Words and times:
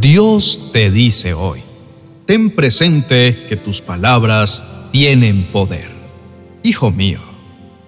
Dios 0.00 0.70
te 0.72 0.90
dice 0.90 1.34
hoy, 1.34 1.60
ten 2.24 2.50
presente 2.52 3.44
que 3.50 3.56
tus 3.56 3.82
palabras 3.82 4.64
tienen 4.92 5.52
poder. 5.52 5.90
Hijo 6.62 6.90
mío, 6.90 7.20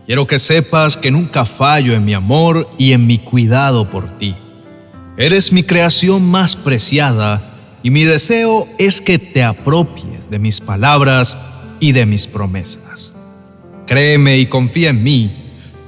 quiero 0.04 0.26
que 0.26 0.38
sepas 0.38 0.98
que 0.98 1.10
nunca 1.10 1.46
fallo 1.46 1.94
en 1.94 2.04
mi 2.04 2.12
amor 2.12 2.68
y 2.76 2.92
en 2.92 3.06
mi 3.06 3.16
cuidado 3.16 3.88
por 3.88 4.18
ti. 4.18 4.36
Eres 5.16 5.52
mi 5.52 5.62
creación 5.62 6.30
más 6.30 6.54
preciada 6.54 7.79
y 7.82 7.88
mi 7.88 8.04
deseo 8.04 8.68
es 8.79 9.00
que 9.00 9.18
te 9.18 9.42
apropies 9.42 10.29
de 10.29 10.38
mis 10.38 10.60
palabras 10.60 11.38
y 11.80 11.92
de 11.92 12.04
mis 12.04 12.26
promesas. 12.26 13.14
Créeme 13.86 14.36
y 14.36 14.46
confía 14.46 14.90
en 14.90 15.02
mí, 15.02 15.32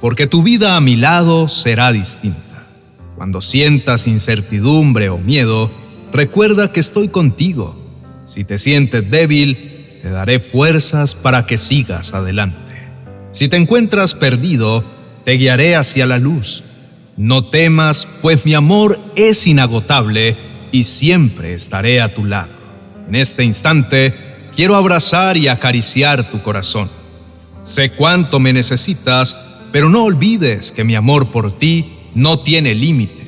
porque 0.00 0.27
tu 0.27 0.43
vida 0.43 0.77
a 0.77 0.80
mi 0.80 0.96
lado 0.96 1.48
será 1.48 1.93
distinta. 1.93 2.66
Cuando 3.14 3.43
sientas 3.43 4.06
incertidumbre 4.06 5.11
o 5.11 5.18
miedo, 5.18 5.84
recuerda 6.15 6.73
que 6.73 6.81
estoy 6.81 7.09
contigo. 7.09 7.77
Si 8.25 8.45
te 8.45 8.59
sientes 8.59 9.11
débil, 9.11 9.99
te 10.00 10.11
daré 10.11 10.39
fuerzas 10.39 11.14
para 11.14 11.45
que 11.45 11.59
sigas 11.59 12.14
adelante. 12.14 12.72
Si 13.32 13.49
te 13.49 13.57
encuentras 13.57 14.14
perdido, 14.14 14.85
te 15.25 15.32
guiaré 15.32 15.75
hacia 15.75 16.07
la 16.07 16.19
luz. 16.19 16.63
No 17.17 17.50
temas, 17.50 18.07
pues 18.22 18.46
mi 18.46 18.55
amor 18.55 18.99
es 19.17 19.46
inagotable 19.46 20.36
y 20.72 20.85
siempre 20.85 21.53
estaré 21.53 22.00
a 22.00 22.14
tu 22.14 22.25
lado. 22.25 22.53
En 23.08 23.17
este 23.17 23.44
instante, 23.44 24.14
quiero 24.55 24.77
abrazar 24.77 25.36
y 25.36 25.49
acariciar 25.49 26.31
tu 26.31 26.41
corazón. 26.43 26.89
Sé 27.63 27.91
cuánto 27.91 28.39
me 28.39 28.53
necesitas, 28.53 29.36
pero 29.72 29.89
no 29.89 30.05
olvides 30.05 30.71
que 30.71 30.85
mi 30.85 30.94
amor 30.94 31.33
por 31.33 31.58
ti 31.58 31.93
no 32.14 32.39
tiene 32.41 32.75
límites 32.75 33.23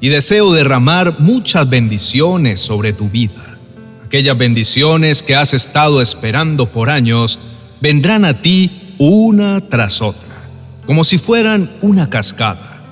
y 0.00 0.08
deseo 0.08 0.52
derramar 0.52 1.20
muchas 1.20 1.68
bendiciones 1.68 2.60
sobre 2.60 2.92
tu 2.92 3.08
vida. 3.08 3.58
Aquellas 4.06 4.38
bendiciones 4.38 5.22
que 5.22 5.36
has 5.36 5.54
estado 5.54 6.00
esperando 6.00 6.66
por 6.66 6.88
años 6.90 7.38
vendrán 7.80 8.24
a 8.24 8.40
ti 8.40 8.94
una 8.98 9.60
tras 9.68 10.00
otra, 10.00 10.48
como 10.86 11.04
si 11.04 11.18
fueran 11.18 11.70
una 11.82 12.08
cascada. 12.08 12.82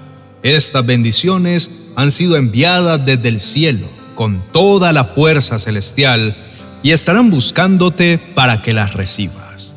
Estas 0.42 0.84
bendiciones 0.84 1.70
han 1.96 2.10
sido 2.10 2.36
enviadas 2.36 3.04
desde 3.04 3.28
el 3.28 3.40
cielo 3.40 3.86
con 4.14 4.42
toda 4.52 4.92
la 4.92 5.04
fuerza 5.04 5.58
celestial 5.58 6.36
y 6.82 6.92
estarán 6.92 7.30
buscándote 7.30 8.18
para 8.18 8.62
que 8.62 8.72
las 8.72 8.94
recibas. 8.94 9.74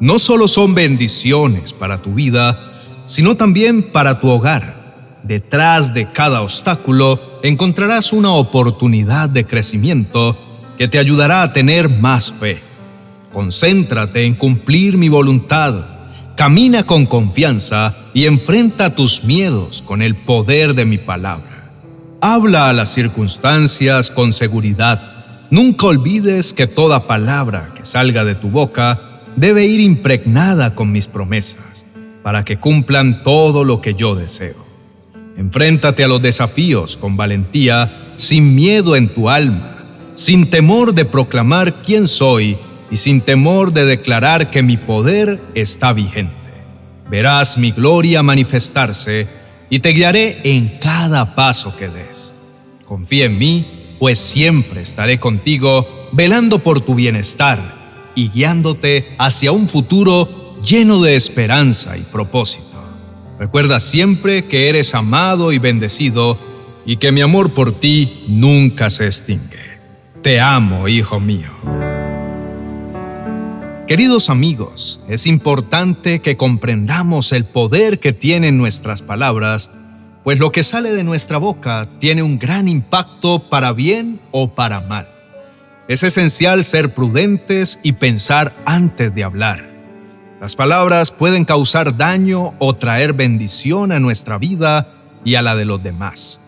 No 0.00 0.18
solo 0.18 0.48
son 0.48 0.74
bendiciones 0.74 1.72
para 1.72 2.02
tu 2.02 2.14
vida, 2.14 2.58
sino 3.06 3.36
también 3.36 3.82
para 3.82 4.20
tu 4.20 4.28
hogar. 4.28 4.75
Detrás 5.26 5.92
de 5.92 6.06
cada 6.12 6.40
obstáculo 6.40 7.18
encontrarás 7.42 8.12
una 8.12 8.30
oportunidad 8.30 9.28
de 9.28 9.44
crecimiento 9.44 10.36
que 10.78 10.86
te 10.86 11.00
ayudará 11.00 11.42
a 11.42 11.52
tener 11.52 11.88
más 11.88 12.32
fe. 12.32 12.60
Concéntrate 13.32 14.24
en 14.24 14.36
cumplir 14.36 14.96
mi 14.96 15.08
voluntad. 15.08 15.84
Camina 16.36 16.84
con 16.84 17.06
confianza 17.06 17.96
y 18.14 18.26
enfrenta 18.26 18.94
tus 18.94 19.24
miedos 19.24 19.82
con 19.82 20.00
el 20.00 20.14
poder 20.14 20.74
de 20.74 20.84
mi 20.84 20.98
palabra. 20.98 21.72
Habla 22.20 22.68
a 22.68 22.72
las 22.72 22.90
circunstancias 22.90 24.12
con 24.12 24.32
seguridad. 24.32 25.48
Nunca 25.50 25.86
olvides 25.86 26.52
que 26.52 26.68
toda 26.68 27.08
palabra 27.08 27.72
que 27.74 27.84
salga 27.84 28.24
de 28.24 28.36
tu 28.36 28.48
boca 28.48 29.22
debe 29.34 29.66
ir 29.66 29.80
impregnada 29.80 30.76
con 30.76 30.92
mis 30.92 31.08
promesas, 31.08 31.84
para 32.22 32.44
que 32.44 32.58
cumplan 32.58 33.24
todo 33.24 33.64
lo 33.64 33.80
que 33.80 33.94
yo 33.94 34.14
deseo. 34.14 34.65
Enfréntate 35.36 36.02
a 36.02 36.08
los 36.08 36.22
desafíos 36.22 36.96
con 36.96 37.16
valentía, 37.16 38.12
sin 38.16 38.54
miedo 38.54 38.96
en 38.96 39.08
tu 39.08 39.28
alma, 39.28 40.12
sin 40.14 40.48
temor 40.48 40.94
de 40.94 41.04
proclamar 41.04 41.82
quién 41.82 42.06
soy 42.06 42.56
y 42.90 42.96
sin 42.96 43.20
temor 43.20 43.72
de 43.72 43.84
declarar 43.84 44.50
que 44.50 44.62
mi 44.62 44.76
poder 44.76 45.40
está 45.54 45.92
vigente. 45.92 46.34
Verás 47.10 47.58
mi 47.58 47.70
gloria 47.70 48.22
manifestarse 48.22 49.26
y 49.68 49.80
te 49.80 49.90
guiaré 49.90 50.40
en 50.44 50.78
cada 50.80 51.34
paso 51.34 51.76
que 51.76 51.88
des. 51.88 52.34
Confía 52.86 53.26
en 53.26 53.38
mí, 53.38 53.96
pues 53.98 54.18
siempre 54.18 54.80
estaré 54.80 55.18
contigo, 55.20 55.86
velando 56.12 56.60
por 56.60 56.80
tu 56.80 56.94
bienestar 56.94 58.12
y 58.14 58.28
guiándote 58.30 59.14
hacia 59.18 59.52
un 59.52 59.68
futuro 59.68 60.56
lleno 60.62 61.02
de 61.02 61.16
esperanza 61.16 61.96
y 61.98 62.02
propósito. 62.02 62.75
Recuerda 63.38 63.80
siempre 63.80 64.46
que 64.46 64.68
eres 64.68 64.94
amado 64.94 65.52
y 65.52 65.58
bendecido 65.58 66.38
y 66.86 66.96
que 66.96 67.12
mi 67.12 67.20
amor 67.20 67.52
por 67.52 67.78
ti 67.78 68.24
nunca 68.28 68.88
se 68.88 69.06
extingue. 69.06 69.78
Te 70.22 70.40
amo, 70.40 70.88
hijo 70.88 71.20
mío. 71.20 71.50
Queridos 73.86 74.30
amigos, 74.30 75.00
es 75.08 75.26
importante 75.26 76.20
que 76.20 76.36
comprendamos 76.36 77.30
el 77.32 77.44
poder 77.44 78.00
que 78.00 78.12
tienen 78.12 78.58
nuestras 78.58 79.02
palabras, 79.02 79.70
pues 80.24 80.40
lo 80.40 80.50
que 80.50 80.64
sale 80.64 80.92
de 80.92 81.04
nuestra 81.04 81.38
boca 81.38 81.88
tiene 82.00 82.22
un 82.22 82.38
gran 82.38 82.66
impacto 82.66 83.48
para 83.48 83.72
bien 83.72 84.18
o 84.32 84.54
para 84.54 84.80
mal. 84.80 85.08
Es 85.86 86.02
esencial 86.02 86.64
ser 86.64 86.94
prudentes 86.94 87.78
y 87.84 87.92
pensar 87.92 88.52
antes 88.64 89.14
de 89.14 89.22
hablar. 89.22 89.75
Las 90.40 90.54
palabras 90.54 91.10
pueden 91.10 91.46
causar 91.46 91.96
daño 91.96 92.52
o 92.58 92.74
traer 92.74 93.14
bendición 93.14 93.90
a 93.90 94.00
nuestra 94.00 94.36
vida 94.36 94.86
y 95.24 95.36
a 95.36 95.42
la 95.42 95.56
de 95.56 95.64
los 95.64 95.82
demás. 95.82 96.40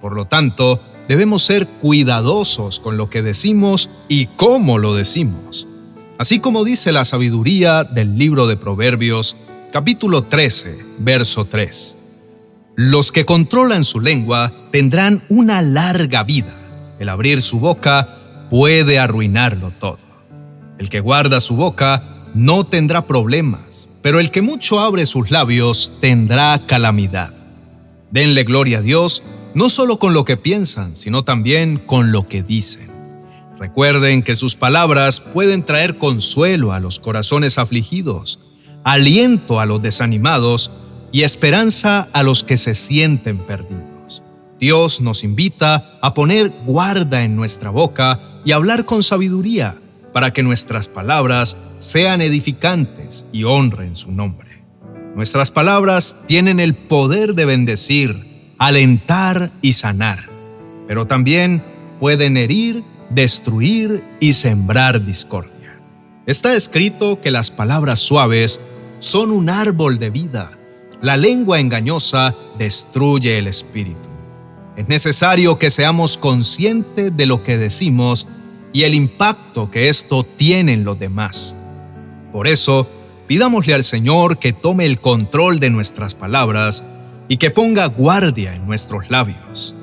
Por 0.00 0.14
lo 0.14 0.24
tanto, 0.24 0.82
debemos 1.08 1.44
ser 1.44 1.68
cuidadosos 1.68 2.80
con 2.80 2.96
lo 2.96 3.08
que 3.08 3.22
decimos 3.22 3.88
y 4.08 4.26
cómo 4.26 4.78
lo 4.78 4.96
decimos. 4.96 5.68
Así 6.18 6.40
como 6.40 6.64
dice 6.64 6.90
la 6.90 7.04
sabiduría 7.04 7.84
del 7.84 8.18
libro 8.18 8.48
de 8.48 8.56
Proverbios, 8.56 9.36
capítulo 9.70 10.24
13, 10.24 10.78
verso 10.98 11.44
3. 11.44 11.98
Los 12.74 13.12
que 13.12 13.24
controlan 13.24 13.84
su 13.84 14.00
lengua 14.00 14.52
tendrán 14.72 15.22
una 15.28 15.62
larga 15.62 16.24
vida. 16.24 16.54
El 16.98 17.08
abrir 17.08 17.42
su 17.42 17.60
boca 17.60 18.48
puede 18.50 18.98
arruinarlo 18.98 19.70
todo. 19.70 19.98
El 20.78 20.88
que 20.88 21.00
guarda 21.00 21.40
su 21.40 21.54
boca 21.54 22.15
no 22.36 22.64
tendrá 22.64 23.06
problemas, 23.06 23.88
pero 24.02 24.20
el 24.20 24.30
que 24.30 24.42
mucho 24.42 24.80
abre 24.80 25.06
sus 25.06 25.30
labios 25.30 25.94
tendrá 26.02 26.66
calamidad. 26.66 27.32
Denle 28.10 28.44
gloria 28.44 28.78
a 28.78 28.82
Dios 28.82 29.22
no 29.54 29.70
solo 29.70 29.98
con 29.98 30.12
lo 30.12 30.26
que 30.26 30.36
piensan, 30.36 30.96
sino 30.96 31.24
también 31.24 31.78
con 31.78 32.12
lo 32.12 32.28
que 32.28 32.42
dicen. 32.42 32.90
Recuerden 33.58 34.22
que 34.22 34.34
sus 34.34 34.54
palabras 34.54 35.20
pueden 35.20 35.64
traer 35.64 35.96
consuelo 35.96 36.72
a 36.72 36.80
los 36.80 37.00
corazones 37.00 37.56
afligidos, 37.56 38.38
aliento 38.84 39.58
a 39.58 39.64
los 39.64 39.80
desanimados 39.80 40.70
y 41.12 41.22
esperanza 41.22 42.06
a 42.12 42.22
los 42.22 42.44
que 42.44 42.58
se 42.58 42.74
sienten 42.74 43.38
perdidos. 43.38 44.22
Dios 44.60 45.00
nos 45.00 45.24
invita 45.24 45.98
a 46.02 46.12
poner 46.12 46.50
guarda 46.66 47.24
en 47.24 47.34
nuestra 47.34 47.70
boca 47.70 48.20
y 48.44 48.52
hablar 48.52 48.84
con 48.84 49.02
sabiduría 49.02 49.78
para 50.16 50.32
que 50.32 50.42
nuestras 50.42 50.88
palabras 50.88 51.58
sean 51.78 52.22
edificantes 52.22 53.26
y 53.32 53.44
honren 53.44 53.94
su 53.96 54.10
nombre. 54.10 54.64
Nuestras 55.14 55.50
palabras 55.50 56.24
tienen 56.26 56.58
el 56.58 56.72
poder 56.74 57.34
de 57.34 57.44
bendecir, 57.44 58.54
alentar 58.56 59.52
y 59.60 59.74
sanar, 59.74 60.20
pero 60.88 61.06
también 61.06 61.62
pueden 62.00 62.38
herir 62.38 62.82
destruir 63.10 64.02
y 64.18 64.32
sembrar 64.32 65.04
discordia. 65.04 65.78
Está 66.24 66.54
escrito 66.54 67.20
que 67.20 67.30
las 67.30 67.50
palabras 67.50 67.98
suaves 67.98 68.58
son 69.00 69.30
un 69.30 69.50
árbol 69.50 69.98
de 69.98 70.08
vida. 70.08 70.52
La 71.02 71.18
lengua 71.18 71.60
engañosa 71.60 72.34
destruye 72.58 73.36
el 73.36 73.48
espíritu. 73.48 74.08
Es 74.78 74.88
necesario 74.88 75.58
que 75.58 75.70
seamos 75.70 76.16
conscientes 76.16 77.14
de 77.14 77.26
lo 77.26 77.44
que 77.44 77.58
decimos 77.58 78.26
y 78.76 78.84
el 78.84 78.92
impacto 78.92 79.70
que 79.70 79.88
esto 79.88 80.22
tiene 80.22 80.74
en 80.74 80.84
los 80.84 80.98
demás. 80.98 81.56
Por 82.30 82.46
eso, 82.46 82.86
pidámosle 83.26 83.72
al 83.72 83.84
Señor 83.84 84.38
que 84.38 84.52
tome 84.52 84.84
el 84.84 85.00
control 85.00 85.60
de 85.60 85.70
nuestras 85.70 86.14
palabras 86.14 86.84
y 87.26 87.38
que 87.38 87.50
ponga 87.50 87.86
guardia 87.86 88.54
en 88.54 88.66
nuestros 88.66 89.08
labios. 89.08 89.74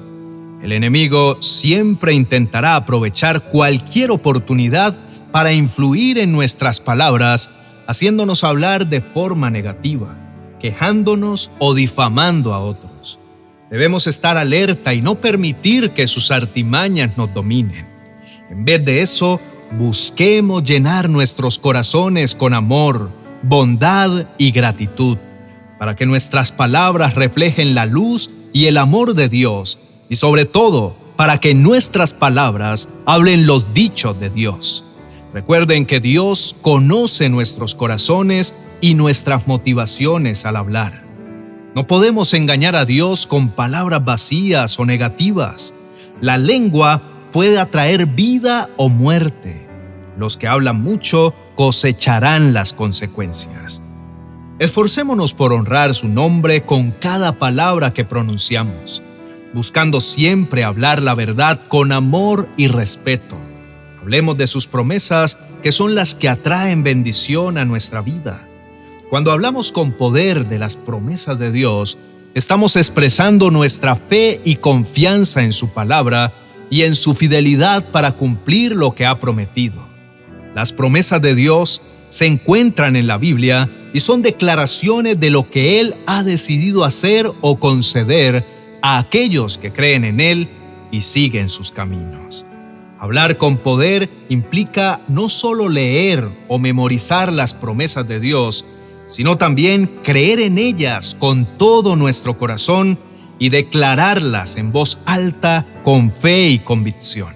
El 0.61 0.73
enemigo 0.73 1.41
siempre 1.41 2.13
intentará 2.13 2.75
aprovechar 2.75 3.45
cualquier 3.45 4.11
oportunidad 4.11 4.95
para 5.31 5.53
influir 5.53 6.19
en 6.19 6.31
nuestras 6.31 6.79
palabras, 6.79 7.49
haciéndonos 7.87 8.43
hablar 8.43 8.85
de 8.85 9.01
forma 9.01 9.49
negativa, 9.49 10.15
quejándonos 10.59 11.49
o 11.57 11.73
difamando 11.73 12.53
a 12.53 12.59
otros. 12.59 13.19
Debemos 13.71 14.05
estar 14.05 14.37
alerta 14.37 14.93
y 14.93 15.01
no 15.01 15.19
permitir 15.19 15.93
que 15.93 16.05
sus 16.05 16.29
artimañas 16.29 17.17
nos 17.17 17.33
dominen. 17.33 17.92
En 18.53 18.65
vez 18.65 18.85
de 18.85 19.01
eso, 19.01 19.39
busquemos 19.79 20.63
llenar 20.63 21.09
nuestros 21.09 21.57
corazones 21.57 22.35
con 22.35 22.53
amor, 22.53 23.09
bondad 23.41 24.27
y 24.38 24.51
gratitud, 24.51 25.17
para 25.79 25.95
que 25.95 26.05
nuestras 26.05 26.51
palabras 26.51 27.15
reflejen 27.15 27.73
la 27.73 27.88
luz 27.88 28.29
y 28.53 28.67
el 28.67 28.77
amor 28.77 29.15
de 29.15 29.27
Dios 29.27 29.79
y 30.07 30.17
sobre 30.17 30.45
todo 30.45 30.95
para 31.15 31.39
que 31.39 31.55
nuestras 31.55 32.13
palabras 32.13 32.89
hablen 33.07 33.47
los 33.47 33.73
dichos 33.73 34.19
de 34.19 34.29
Dios. 34.29 34.83
Recuerden 35.33 35.88
que 35.88 36.00
Dios 36.00 36.55
conoce 36.61 37.29
nuestros 37.29 37.73
corazones 37.73 38.53
y 38.81 38.94
nuestras 38.94 39.47
motivaciones 39.47 40.45
al 40.45 40.57
hablar. 40.57 41.01
No 41.73 41.88
podemos 41.88 42.35
engañar 42.35 42.75
a 42.75 42.85
Dios 42.85 43.25
con 43.25 43.50
palabras 43.50 44.05
vacías 44.05 44.77
o 44.77 44.85
negativas. 44.85 45.73
La 46.21 46.38
lengua 46.38 47.12
puede 47.33 47.59
atraer 47.59 48.06
vida 48.06 48.69
o 48.77 48.88
muerte. 48.88 49.68
Los 50.18 50.38
que 50.38 50.47
hablan 50.47 50.81
mucho 50.81 51.33
cosecharán 51.56 52.53
las 52.53 52.74
consecuencias. 52.74 53.81
Esforcémonos 54.59 55.33
por 55.33 55.51
honrar 55.51 55.95
su 55.95 56.07
nombre 56.07 56.63
con 56.63 56.91
cada 56.91 57.33
palabra 57.33 57.91
que 57.91 58.06
pronunciamos, 58.06 59.01
buscando 59.51 60.00
siempre 60.00 60.63
hablar 60.63 61.01
la 61.01 61.15
verdad 61.15 61.59
con 61.68 61.91
amor 61.91 62.47
y 62.56 62.68
respeto. 62.68 63.36
Hablemos 64.00 64.38
de 64.38 64.45
sus 64.45 64.68
promesas, 64.68 65.39
que 65.63 65.71
son 65.71 65.95
las 65.95 66.13
que 66.13 66.29
atraen 66.29 66.83
bendición 66.83 67.57
a 67.57 67.65
nuestra 67.65 68.01
vida. 68.01 68.47
Cuando 69.09 69.31
hablamos 69.31 69.71
con 69.71 69.91
poder 69.91 70.47
de 70.47 70.59
las 70.59 70.77
promesas 70.77 71.39
de 71.39 71.51
Dios, 71.51 71.97
estamos 72.36 72.75
expresando 72.75 73.50
nuestra 73.50 73.95
fe 73.95 74.39
y 74.44 74.57
confianza 74.57 75.41
en 75.44 75.53
su 75.53 75.69
palabra 75.69 76.42
y 76.73 76.81
en 76.81 76.95
su 76.95 77.13
fidelidad 77.13 77.91
para 77.91 78.13
cumplir 78.13 78.75
lo 78.75 78.95
que 78.95 79.05
ha 79.05 79.19
prometido. 79.19 79.75
Las 80.55 80.73
promesas 80.73 81.21
de 81.21 81.35
Dios 81.35 81.83
se 82.09 82.25
encuentran 82.25 82.95
en 82.95 83.05
la 83.05 83.19
Biblia 83.19 83.69
y 83.93 83.99
son 83.99 84.23
declaraciones 84.23 85.19
de 85.19 85.29
lo 85.29 85.51
que 85.51 85.79
Él 85.79 85.93
ha 86.07 86.23
decidido 86.23 86.83
hacer 86.83 87.31
o 87.41 87.59
conceder 87.59 88.43
a 88.81 88.97
aquellos 88.97 89.59
que 89.59 89.71
creen 89.71 90.03
en 90.03 90.19
Él 90.19 90.49
y 90.89 91.01
siguen 91.01 91.47
sus 91.47 91.71
caminos. 91.71 92.43
Hablar 92.99 93.37
con 93.37 93.57
poder 93.57 94.09
implica 94.29 94.99
no 95.07 95.29
solo 95.29 95.69
leer 95.69 96.27
o 96.47 96.57
memorizar 96.57 97.31
las 97.31 97.53
promesas 97.53 98.07
de 98.07 98.19
Dios, 98.19 98.65
sino 99.05 99.37
también 99.37 99.91
creer 100.01 100.39
en 100.39 100.57
ellas 100.57 101.15
con 101.19 101.45
todo 101.45 101.95
nuestro 101.95 102.35
corazón 102.35 102.97
y 103.43 103.49
declararlas 103.49 104.55
en 104.55 104.71
voz 104.71 104.99
alta 105.05 105.65
con 105.83 106.13
fe 106.13 106.47
y 106.47 106.59
convicción. 106.59 107.33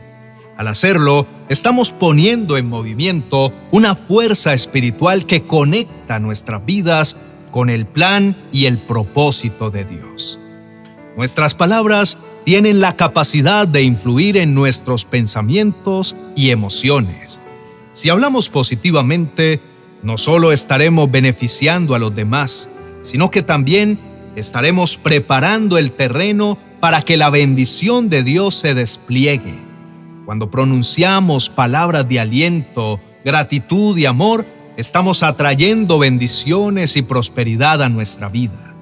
Al 0.56 0.70
hacerlo, 0.70 1.28
estamos 1.50 1.92
poniendo 1.92 2.56
en 2.56 2.70
movimiento 2.70 3.52
una 3.72 3.94
fuerza 3.94 4.54
espiritual 4.54 5.26
que 5.26 5.44
conecta 5.44 6.20
nuestras 6.20 6.66
vidas 6.66 7.18
con 7.52 7.70
el 7.70 7.86
plan 7.86 8.38
y 8.54 8.68
el 8.68 8.86
propósito 8.86 9.70
de 9.70 9.84
Dios. 9.84 10.40
Nuestras 11.18 11.54
palabras 11.56 12.18
tienen 12.46 12.80
la 12.80 12.96
capacidad 12.96 13.68
de 13.68 13.82
influir 13.82 14.38
en 14.38 14.54
nuestros 14.54 15.04
pensamientos 15.04 16.16
y 16.38 16.52
emociones. 16.52 17.42
Si 17.92 18.08
hablamos 18.08 18.48
positivamente, 18.48 19.60
no 20.04 20.18
solo 20.18 20.54
estaremos 20.54 21.12
beneficiando 21.12 21.96
a 21.96 22.00
los 22.00 22.16
demás, 22.16 22.70
sino 23.02 23.30
que 23.30 23.42
también 23.42 24.07
estaremos 24.40 24.98
preparando 24.98 25.78
el 25.78 25.92
terreno 25.92 26.60
para 26.80 27.02
que 27.02 27.18
la 27.18 27.32
bendición 27.32 28.10
de 28.10 28.24
Dios 28.24 28.56
se 28.56 28.76
despliegue. 28.76 29.56
Cuando 30.26 30.52
pronunciamos 30.52 31.50
palabras 31.50 32.08
de 32.08 32.20
aliento, 32.20 33.00
gratitud 33.26 33.98
y 33.98 34.06
amor, 34.06 34.46
estamos 34.78 35.24
atrayendo 35.24 35.98
bendiciones 35.98 36.98
y 36.98 37.02
prosperidad 37.02 37.82
a 37.82 37.90
nuestra 37.90 38.30
vida. 38.30 38.76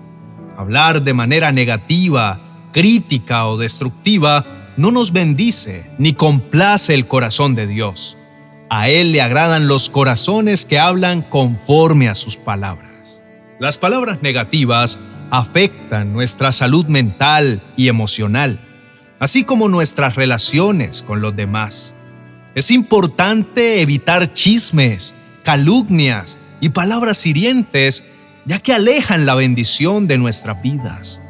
Hablar 0.57 1.03
de 1.03 1.13
manera 1.13 1.53
negativa, 1.53 2.67
crítica 2.73 3.47
o 3.47 3.57
destructiva 3.57 4.45
no 4.75 4.91
nos 4.91 5.13
bendice 5.13 5.89
ni 5.97 6.13
complace 6.13 6.93
el 6.93 7.07
corazón 7.07 7.55
de 7.55 7.67
Dios. 7.67 8.17
A 8.69 8.89
Él 8.89 9.13
le 9.13 9.21
agradan 9.21 9.69
los 9.69 9.89
corazones 9.89 10.65
que 10.65 10.79
hablan 10.79 11.21
conforme 11.21 12.09
a 12.09 12.15
sus 12.15 12.35
palabras. 12.35 12.94
Las 13.59 13.77
palabras 13.77 14.21
negativas 14.21 14.99
afectan 15.31 16.13
nuestra 16.13 16.51
salud 16.51 16.85
mental 16.87 17.61
y 17.75 17.87
emocional 17.87 18.59
así 19.19 19.43
como 19.43 19.69
nuestras 19.69 20.15
relaciones 20.15 21.03
con 21.03 21.21
los 21.21 21.35
demás. 21.35 21.95
Es 22.53 22.71
importante 22.71 23.81
evitar 23.81 24.33
chismes, 24.33 25.15
calumnias 25.43 26.39
y 26.61 26.69
palabras 26.69 27.25
hirientes, 27.25 28.03
ya 28.45 28.59
que 28.59 28.73
alejan 28.73 29.25
la 29.25 29.35
bendición 29.35 30.07
de 30.07 30.17
nuestras 30.17 30.61
vidas. 30.61 31.21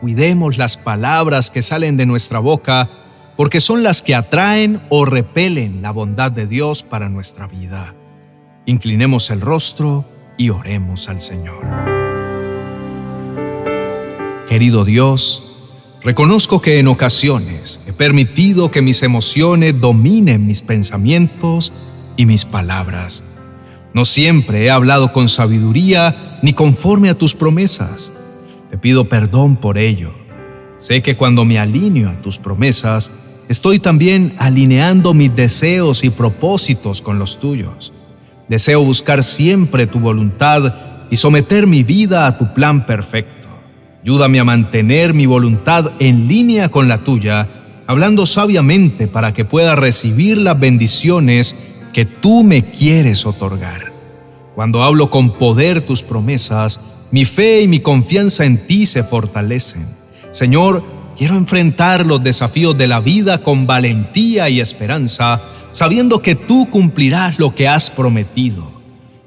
Cuidemos 0.00 0.58
las 0.58 0.76
palabras 0.76 1.50
que 1.50 1.62
salen 1.62 1.96
de 1.96 2.06
nuestra 2.06 2.38
boca, 2.38 2.88
porque 3.36 3.60
son 3.60 3.82
las 3.82 4.02
que 4.02 4.14
atraen 4.14 4.80
o 4.88 5.04
repelen 5.04 5.82
la 5.82 5.90
bondad 5.90 6.32
de 6.32 6.46
Dios 6.46 6.82
para 6.82 7.08
nuestra 7.08 7.46
vida. 7.46 7.94
Inclinemos 8.66 9.30
el 9.30 9.40
rostro 9.40 10.04
y 10.38 10.48
oremos 10.48 11.10
al 11.10 11.20
Señor. 11.20 11.62
Querido 14.48 14.86
Dios, 14.86 15.48
Reconozco 16.02 16.62
que 16.62 16.78
en 16.78 16.86
ocasiones 16.86 17.80
he 17.86 17.92
permitido 17.92 18.70
que 18.70 18.82
mis 18.82 19.02
emociones 19.02 19.80
dominen 19.80 20.46
mis 20.46 20.62
pensamientos 20.62 21.72
y 22.16 22.24
mis 22.24 22.44
palabras. 22.44 23.24
No 23.94 24.04
siempre 24.04 24.64
he 24.64 24.70
hablado 24.70 25.12
con 25.12 25.28
sabiduría 25.28 26.38
ni 26.42 26.52
conforme 26.52 27.10
a 27.10 27.14
tus 27.14 27.34
promesas. 27.34 28.12
Te 28.70 28.78
pido 28.78 29.08
perdón 29.08 29.56
por 29.56 29.76
ello. 29.76 30.12
Sé 30.78 31.02
que 31.02 31.16
cuando 31.16 31.44
me 31.44 31.58
alineo 31.58 32.10
a 32.10 32.22
tus 32.22 32.38
promesas, 32.38 33.10
estoy 33.48 33.80
también 33.80 34.36
alineando 34.38 35.14
mis 35.14 35.34
deseos 35.34 36.04
y 36.04 36.10
propósitos 36.10 37.02
con 37.02 37.18
los 37.18 37.40
tuyos. 37.40 37.92
Deseo 38.48 38.82
buscar 38.82 39.22
siempre 39.22 39.86
tu 39.86 40.00
voluntad 40.00 40.74
y 41.10 41.16
someter 41.16 41.66
mi 41.66 41.82
vida 41.82 42.26
a 42.26 42.38
tu 42.38 42.54
plan 42.54 42.86
perfecto. 42.86 43.48
Ayúdame 44.02 44.40
a 44.40 44.44
mantener 44.44 45.12
mi 45.12 45.26
voluntad 45.26 45.92
en 45.98 46.28
línea 46.28 46.70
con 46.70 46.88
la 46.88 46.98
tuya, 46.98 47.48
hablando 47.86 48.24
sabiamente 48.24 49.06
para 49.06 49.34
que 49.34 49.44
pueda 49.44 49.76
recibir 49.76 50.38
las 50.38 50.58
bendiciones 50.58 51.56
que 51.92 52.06
tú 52.06 52.42
me 52.42 52.70
quieres 52.70 53.26
otorgar. 53.26 53.92
Cuando 54.54 54.82
hablo 54.82 55.10
con 55.10 55.36
poder 55.36 55.82
tus 55.82 56.02
promesas, 56.02 56.80
mi 57.10 57.24
fe 57.24 57.62
y 57.62 57.68
mi 57.68 57.80
confianza 57.80 58.44
en 58.44 58.66
ti 58.66 58.86
se 58.86 59.02
fortalecen. 59.02 59.86
Señor, 60.30 60.82
quiero 61.18 61.36
enfrentar 61.36 62.06
los 62.06 62.22
desafíos 62.22 62.78
de 62.78 62.86
la 62.86 63.00
vida 63.00 63.38
con 63.38 63.66
valentía 63.66 64.48
y 64.48 64.60
esperanza, 64.60 65.42
sabiendo 65.72 66.22
que 66.22 66.36
tú 66.36 66.68
cumplirás 66.70 67.40
lo 67.40 67.56
que 67.56 67.66
has 67.66 67.90
prometido. 67.90 68.78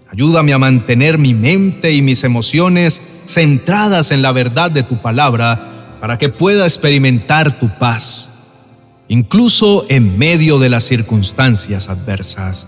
Ayúdame 0.10 0.54
a 0.54 0.58
mantener 0.58 1.18
mi 1.18 1.34
mente 1.34 1.92
y 1.92 2.02
mis 2.02 2.24
emociones 2.24 3.02
centradas 3.26 4.12
en 4.12 4.22
la 4.22 4.32
verdad 4.32 4.72
de 4.72 4.84
tu 4.84 5.02
palabra 5.02 5.98
para 6.00 6.18
que 6.18 6.30
pueda 6.30 6.66
experimentar 6.66 7.60
tu 7.60 7.70
paz, 7.78 8.68
incluso 9.10 9.86
en 9.90 10.18
medio 10.18 10.60
de 10.60 10.70
las 10.70 10.86
circunstancias 10.86 11.90
adversas. 11.90 12.68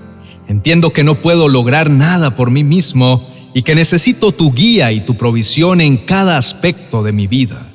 Entiendo 0.49 0.91
que 0.91 1.05
no 1.05 1.15
puedo 1.15 1.47
lograr 1.47 1.89
nada 1.89 2.35
por 2.35 2.51
mí 2.51 2.65
mismo 2.65 3.25
y 3.53 3.61
que 3.61 3.75
necesito 3.75 4.33
tu 4.33 4.53
guía 4.53 4.91
y 4.91 5.01
tu 5.01 5.15
provisión 5.15 5.79
en 5.79 5.97
cada 5.97 6.37
aspecto 6.37 7.03
de 7.03 7.13
mi 7.13 7.27
vida. 7.27 7.72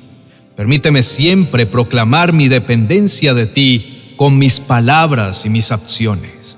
Permíteme 0.59 1.03
siempre 1.03 1.65
proclamar 1.65 2.33
mi 2.33 2.49
dependencia 2.49 3.33
de 3.33 3.45
ti 3.45 4.13
con 4.17 4.37
mis 4.37 4.59
palabras 4.59 5.45
y 5.45 5.49
mis 5.49 5.71
acciones. 5.71 6.57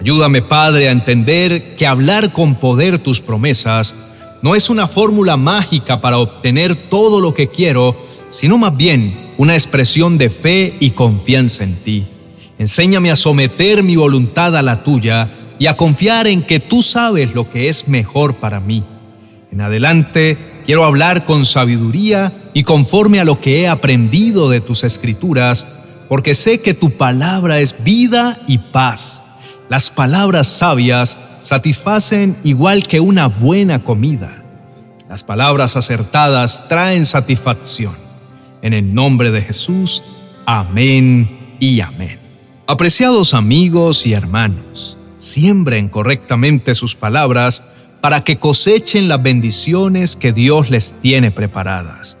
Ayúdame, 0.00 0.42
Padre, 0.42 0.88
a 0.88 0.90
entender 0.90 1.76
que 1.76 1.86
hablar 1.86 2.32
con 2.32 2.56
poder 2.56 2.98
tus 2.98 3.20
promesas 3.20 3.94
no 4.42 4.56
es 4.56 4.68
una 4.68 4.88
fórmula 4.88 5.36
mágica 5.36 6.00
para 6.00 6.18
obtener 6.18 6.74
todo 6.74 7.20
lo 7.20 7.34
que 7.34 7.46
quiero, 7.46 7.96
sino 8.30 8.58
más 8.58 8.76
bien 8.76 9.16
una 9.38 9.54
expresión 9.54 10.18
de 10.18 10.28
fe 10.28 10.74
y 10.80 10.90
confianza 10.90 11.62
en 11.62 11.76
ti. 11.76 12.04
Enséñame 12.58 13.12
a 13.12 13.16
someter 13.16 13.84
mi 13.84 13.94
voluntad 13.94 14.56
a 14.56 14.62
la 14.62 14.82
tuya 14.82 15.30
y 15.60 15.66
a 15.66 15.76
confiar 15.76 16.26
en 16.26 16.42
que 16.42 16.58
tú 16.58 16.82
sabes 16.82 17.32
lo 17.32 17.48
que 17.48 17.68
es 17.68 17.86
mejor 17.86 18.34
para 18.34 18.58
mí. 18.58 18.82
En 19.52 19.60
adelante 19.60 20.55
quiero 20.66 20.84
hablar 20.84 21.24
con 21.24 21.46
sabiduría 21.46 22.50
y 22.52 22.64
conforme 22.64 23.20
a 23.20 23.24
lo 23.24 23.40
que 23.40 23.62
he 23.62 23.68
aprendido 23.68 24.50
de 24.50 24.60
tus 24.60 24.84
escrituras, 24.84 25.66
porque 26.08 26.34
sé 26.34 26.60
que 26.60 26.74
tu 26.74 26.90
palabra 26.90 27.60
es 27.60 27.82
vida 27.82 28.38
y 28.46 28.58
paz 28.58 29.22
las 29.68 29.90
palabras 29.90 30.46
sabias 30.46 31.18
satisfacen 31.40 32.36
igual 32.44 32.84
que 32.84 33.00
una 33.00 33.26
buena 33.26 33.82
comida. 33.82 34.44
Las 35.08 35.24
palabras 35.24 35.76
acertadas 35.76 36.68
traen 36.68 37.04
satisfacción. 37.04 37.92
En 38.62 38.72
el 38.72 38.94
nombre 38.94 39.32
de 39.32 39.42
Jesús, 39.42 40.04
amén 40.46 41.56
y 41.58 41.80
amén. 41.80 42.20
Apreciados 42.68 43.34
amigos 43.34 44.06
y 44.06 44.12
hermanos, 44.12 44.96
siembren 45.18 45.88
correctamente 45.88 46.74
sus 46.74 46.94
palabras 46.94 47.64
para 48.06 48.22
que 48.22 48.38
cosechen 48.38 49.08
las 49.08 49.20
bendiciones 49.20 50.14
que 50.14 50.32
Dios 50.32 50.70
les 50.70 50.92
tiene 51.02 51.32
preparadas. 51.32 52.16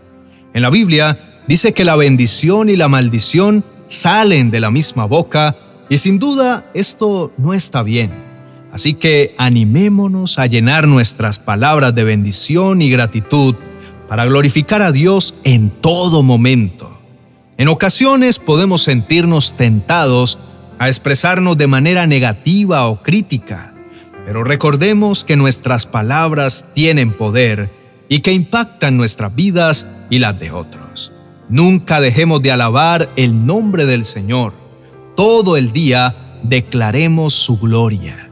En 0.52 0.62
la 0.62 0.68
Biblia 0.68 1.44
dice 1.46 1.74
que 1.74 1.84
la 1.84 1.94
bendición 1.94 2.68
y 2.70 2.74
la 2.74 2.88
maldición 2.88 3.62
salen 3.86 4.50
de 4.50 4.58
la 4.58 4.72
misma 4.72 5.04
boca 5.04 5.54
y 5.88 5.98
sin 5.98 6.18
duda 6.18 6.68
esto 6.74 7.30
no 7.38 7.54
está 7.54 7.84
bien. 7.84 8.10
Así 8.72 8.94
que 8.94 9.36
animémonos 9.38 10.40
a 10.40 10.46
llenar 10.46 10.88
nuestras 10.88 11.38
palabras 11.38 11.94
de 11.94 12.02
bendición 12.02 12.82
y 12.82 12.90
gratitud 12.90 13.54
para 14.08 14.24
glorificar 14.24 14.82
a 14.82 14.90
Dios 14.90 15.36
en 15.44 15.70
todo 15.70 16.24
momento. 16.24 16.98
En 17.58 17.68
ocasiones 17.68 18.40
podemos 18.40 18.82
sentirnos 18.82 19.52
tentados 19.52 20.36
a 20.80 20.88
expresarnos 20.88 21.56
de 21.56 21.68
manera 21.68 22.08
negativa 22.08 22.88
o 22.88 23.04
crítica, 23.04 23.72
pero 24.26 24.42
recordemos 24.42 25.22
que 25.22 25.36
nuestras 25.36 25.86
palabras 25.86 26.64
tienen 26.74 27.12
poder 27.12 27.70
y 28.08 28.18
que 28.18 28.32
impactan 28.32 28.96
nuestras 28.96 29.32
vidas 29.36 29.86
y 30.10 30.18
las 30.18 30.38
de 30.40 30.50
otros. 30.50 31.12
Nunca 31.48 32.00
dejemos 32.00 32.42
de 32.42 32.50
alabar 32.50 33.08
el 33.14 33.46
nombre 33.46 33.86
del 33.86 34.04
Señor. 34.04 34.52
Todo 35.16 35.56
el 35.56 35.72
día 35.72 36.40
declaremos 36.42 37.34
su 37.34 37.56
gloria. 37.56 38.28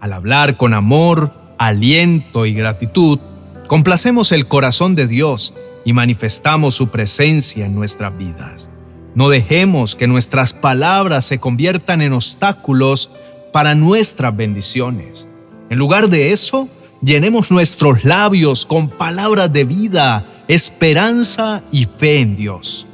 Al 0.00 0.12
hablar 0.12 0.56
con 0.56 0.72
amor, 0.72 1.32
aliento 1.58 2.46
y 2.46 2.54
gratitud, 2.54 3.18
complacemos 3.66 4.30
el 4.30 4.46
corazón 4.46 4.94
de 4.94 5.08
Dios 5.08 5.52
y 5.84 5.92
manifestamos 5.94 6.76
su 6.76 6.90
presencia 6.90 7.66
en 7.66 7.74
nuestras 7.74 8.16
vidas. 8.16 8.70
No 9.16 9.28
dejemos 9.30 9.96
que 9.96 10.06
nuestras 10.06 10.52
palabras 10.52 11.24
se 11.24 11.38
conviertan 11.38 12.02
en 12.02 12.12
obstáculos 12.12 13.10
para 13.54 13.76
nuestras 13.76 14.36
bendiciones. 14.36 15.28
En 15.70 15.78
lugar 15.78 16.10
de 16.10 16.32
eso, 16.32 16.68
llenemos 17.00 17.52
nuestros 17.52 18.02
labios 18.02 18.66
con 18.66 18.88
palabras 18.88 19.52
de 19.52 19.62
vida, 19.62 20.26
esperanza 20.48 21.62
y 21.70 21.84
fe 21.84 22.18
en 22.18 22.34
Dios. 22.34 22.84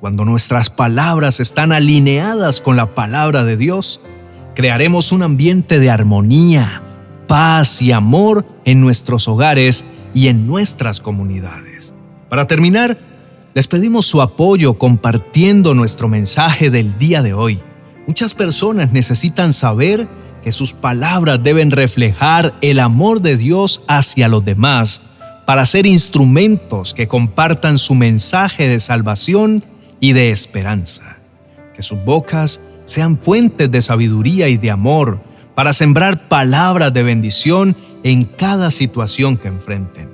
Cuando 0.00 0.24
nuestras 0.24 0.68
palabras 0.68 1.38
están 1.38 1.70
alineadas 1.70 2.60
con 2.60 2.74
la 2.74 2.86
palabra 2.86 3.44
de 3.44 3.56
Dios, 3.56 4.00
crearemos 4.56 5.12
un 5.12 5.22
ambiente 5.22 5.78
de 5.78 5.90
armonía, 5.90 6.82
paz 7.28 7.80
y 7.80 7.92
amor 7.92 8.44
en 8.64 8.80
nuestros 8.80 9.28
hogares 9.28 9.84
y 10.12 10.26
en 10.26 10.48
nuestras 10.48 11.00
comunidades. 11.00 11.94
Para 12.28 12.48
terminar, 12.48 12.98
les 13.54 13.68
pedimos 13.68 14.06
su 14.06 14.20
apoyo 14.20 14.74
compartiendo 14.74 15.72
nuestro 15.72 16.08
mensaje 16.08 16.68
del 16.68 16.98
día 16.98 17.22
de 17.22 17.32
hoy. 17.32 17.60
Muchas 18.06 18.34
personas 18.34 18.92
necesitan 18.92 19.52
saber 19.52 20.06
que 20.42 20.52
sus 20.52 20.74
palabras 20.74 21.42
deben 21.42 21.70
reflejar 21.70 22.54
el 22.60 22.78
amor 22.78 23.22
de 23.22 23.38
Dios 23.38 23.80
hacia 23.88 24.28
los 24.28 24.44
demás 24.44 25.00
para 25.46 25.64
ser 25.64 25.86
instrumentos 25.86 26.92
que 26.92 27.08
compartan 27.08 27.78
su 27.78 27.94
mensaje 27.94 28.68
de 28.68 28.78
salvación 28.80 29.64
y 30.00 30.12
de 30.12 30.32
esperanza. 30.32 31.16
Que 31.74 31.82
sus 31.82 32.04
bocas 32.04 32.60
sean 32.84 33.16
fuentes 33.16 33.70
de 33.70 33.80
sabiduría 33.80 34.48
y 34.48 34.58
de 34.58 34.70
amor 34.70 35.20
para 35.54 35.72
sembrar 35.72 36.28
palabras 36.28 36.92
de 36.92 37.02
bendición 37.02 37.74
en 38.02 38.24
cada 38.24 38.70
situación 38.70 39.38
que 39.38 39.48
enfrenten. 39.48 40.10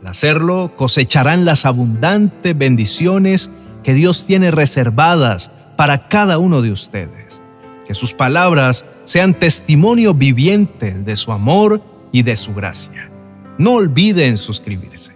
Al 0.00 0.08
hacerlo, 0.08 0.72
cosecharán 0.76 1.44
las 1.44 1.66
abundantes 1.66 2.56
bendiciones 2.56 3.50
que 3.82 3.94
Dios 3.94 4.26
tiene 4.26 4.52
reservadas 4.52 5.50
para 5.82 6.06
cada 6.06 6.38
uno 6.38 6.62
de 6.62 6.70
ustedes. 6.70 7.42
Que 7.84 7.92
sus 7.92 8.12
palabras 8.12 8.86
sean 9.02 9.34
testimonio 9.34 10.14
viviente 10.14 10.92
de 10.92 11.16
su 11.16 11.32
amor 11.32 11.82
y 12.12 12.22
de 12.22 12.36
su 12.36 12.54
gracia. 12.54 13.10
No 13.58 13.72
olviden 13.72 14.36
suscribirse. 14.36 15.12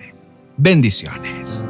Bendiciones. 0.57 1.65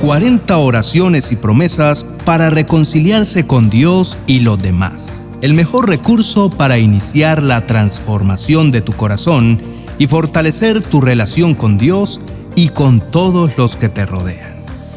40 0.00 0.56
oraciones 0.56 1.30
y 1.30 1.36
promesas 1.36 2.06
para 2.24 2.48
reconciliarse 2.48 3.46
con 3.46 3.68
Dios 3.68 4.16
y 4.26 4.40
los 4.40 4.58
demás 4.58 5.26
el 5.42 5.52
mejor 5.52 5.90
recurso 5.90 6.48
para 6.48 6.78
iniciar 6.78 7.42
la 7.42 7.66
transformación 7.66 8.70
de 8.70 8.80
tu 8.80 8.92
corazón 8.92 9.60
y 9.98 10.06
fortalecer 10.06 10.80
tu 10.82 11.02
relación 11.02 11.54
con 11.54 11.76
Dios 11.76 12.18
y 12.56 12.70
con 12.70 13.10
todos 13.10 13.58
los 13.58 13.76
que 13.76 13.90
te 13.90 14.06
rodean. 14.06 14.49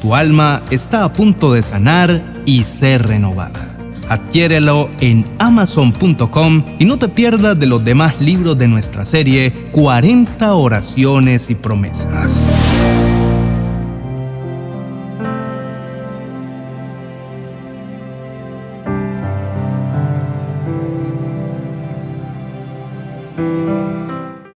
Tu 0.03 0.13
alma 0.13 0.61
está 0.69 1.05
a 1.05 1.13
punto 1.13 1.53
de 1.53 1.63
sanar 1.63 2.21
y 2.45 2.65
ser 2.65 3.07
renovada. 3.07 3.69
Adquiérelo 4.09 4.89
en 4.99 5.25
amazon.com 5.39 6.63
y 6.77 6.83
no 6.83 6.97
te 6.97 7.07
pierdas 7.07 7.57
de 7.57 7.67
los 7.67 7.85
demás 7.85 8.19
libros 8.19 8.57
de 8.57 8.67
nuestra 8.67 9.05
serie 9.05 9.53
40 9.71 10.55
oraciones 10.55 11.49
y 11.49 11.55
promesas. 11.55 12.33